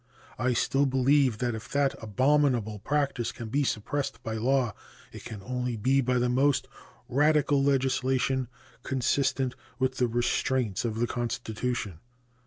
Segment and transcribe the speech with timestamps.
[0.39, 4.73] I still believe that if that abominable practice can be suppressed by law
[5.11, 6.67] it can only be by the most
[7.07, 8.47] radical legislation
[8.81, 11.99] consistent with the restraints of the Constitution.